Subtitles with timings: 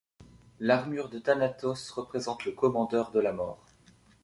[0.59, 3.63] L’armure de Thanatos représente le commandeur de la Mort.